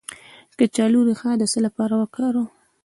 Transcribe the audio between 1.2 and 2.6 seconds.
د څه لپاره وکاروم؟